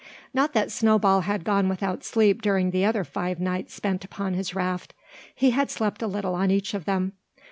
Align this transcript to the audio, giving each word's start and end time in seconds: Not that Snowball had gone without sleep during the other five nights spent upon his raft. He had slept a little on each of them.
Not 0.33 0.53
that 0.53 0.71
Snowball 0.71 1.21
had 1.21 1.43
gone 1.43 1.69
without 1.69 2.03
sleep 2.03 2.41
during 2.41 2.71
the 2.71 2.83
other 2.83 3.03
five 3.03 3.39
nights 3.39 3.75
spent 3.75 4.03
upon 4.03 4.33
his 4.33 4.55
raft. 4.55 4.95
He 5.35 5.51
had 5.51 5.69
slept 5.69 6.01
a 6.01 6.07
little 6.07 6.33
on 6.33 6.49
each 6.49 6.73
of 6.73 6.85
them. 6.85 7.13